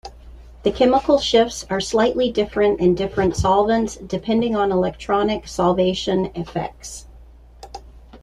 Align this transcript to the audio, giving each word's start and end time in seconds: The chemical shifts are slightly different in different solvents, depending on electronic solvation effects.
The 0.63 0.71
chemical 0.71 1.19
shifts 1.19 1.63
are 1.69 1.79
slightly 1.79 2.31
different 2.31 2.79
in 2.79 2.95
different 2.95 3.35
solvents, 3.35 3.97
depending 3.97 4.55
on 4.55 4.71
electronic 4.71 5.43
solvation 5.43 6.35
effects. 6.35 7.05